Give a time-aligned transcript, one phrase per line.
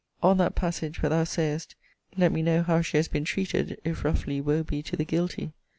[0.23, 1.75] On that passage, where thou sayest,
[2.17, 5.51] Let me know how she has been treated: if roughly, woe be to the guilty!